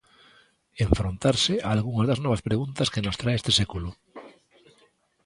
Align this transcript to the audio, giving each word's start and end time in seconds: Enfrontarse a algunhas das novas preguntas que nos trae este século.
Enfrontarse 0.85 1.53
a 1.59 1.67
algunhas 1.75 2.07
das 2.09 2.21
novas 2.23 2.45
preguntas 2.47 2.91
que 2.93 3.03
nos 3.05 3.19
trae 3.21 3.35
este 3.39 3.51
século. 3.59 3.89